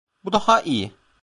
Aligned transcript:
Bu 0.23 0.31
daha 0.33 0.61
iyi. 0.61 0.91